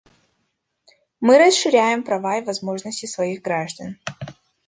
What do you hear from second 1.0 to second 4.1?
Мы расширяем права и возможности своих граждан.